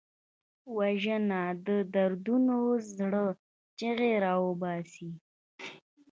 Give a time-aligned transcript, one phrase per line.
[0.77, 2.39] وژنه د دردو
[2.97, 3.25] زړه
[3.79, 5.11] چیغې راوباسي